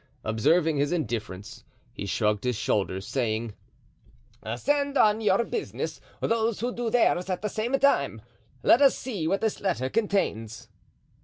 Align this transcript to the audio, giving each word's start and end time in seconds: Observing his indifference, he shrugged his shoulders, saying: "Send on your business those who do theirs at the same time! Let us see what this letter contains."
Observing 0.23 0.77
his 0.77 0.91
indifference, 0.91 1.63
he 1.93 2.07
shrugged 2.07 2.43
his 2.43 2.55
shoulders, 2.55 3.05
saying: 3.07 3.53
"Send 4.55 4.97
on 4.97 5.21
your 5.21 5.43
business 5.43 6.01
those 6.21 6.59
who 6.59 6.73
do 6.73 6.89
theirs 6.89 7.29
at 7.29 7.43
the 7.43 7.49
same 7.49 7.77
time! 7.77 8.19
Let 8.63 8.81
us 8.81 8.97
see 8.97 9.27
what 9.27 9.41
this 9.41 9.61
letter 9.61 9.91
contains." 9.91 10.69